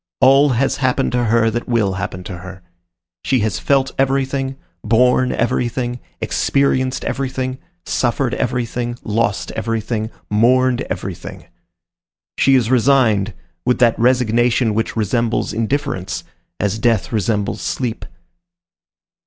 All 0.19 0.49
has 0.57 0.77
happened 0.77 1.11
to 1.11 1.25
her 1.25 1.51
that 1.51 1.67
will 1.69 1.93
happen 1.93 2.23
to 2.23 2.39
her. 2.39 2.63
She 3.23 3.41
has 3.41 3.59
felt 3.59 3.91
everything, 3.99 4.55
borne 4.83 5.31
everything, 5.31 5.99
experienced 6.21 7.05
everything, 7.05 7.59
suffered 7.85 8.33
everything, 8.33 8.97
lost 9.03 9.51
everything, 9.51 10.09
mourned 10.27 10.81
everything. 10.89 11.45
She 12.39 12.55
is 12.55 12.71
resigned, 12.71 13.35
with 13.63 13.77
that 13.77 13.99
resignation 13.99 14.73
which 14.73 14.95
resembles 14.95 15.53
indifference, 15.53 16.23
as 16.59 16.79
death 16.79 17.11
resembles 17.11 17.61
sleep. 17.61 18.03